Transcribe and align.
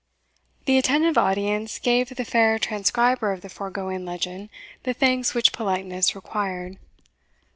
The 0.65 0.79
attentive 0.79 1.15
audience 1.15 1.77
gave 1.77 2.09
the 2.09 2.25
fair 2.25 2.57
transcriber 2.57 3.31
of 3.31 3.41
the 3.41 3.49
foregoing 3.49 4.03
legend 4.03 4.49
the 4.81 4.95
thanks 4.95 5.35
which 5.35 5.53
politeness 5.53 6.15
required. 6.15 6.79